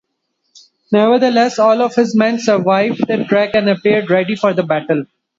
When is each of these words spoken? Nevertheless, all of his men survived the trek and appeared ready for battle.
Nevertheless, 0.91 1.59
all 1.59 1.79
of 1.83 1.93
his 1.93 2.15
men 2.15 2.39
survived 2.39 3.05
the 3.05 3.23
trek 3.29 3.53
and 3.53 3.69
appeared 3.69 4.09
ready 4.09 4.35
for 4.35 4.51
battle. 4.55 5.05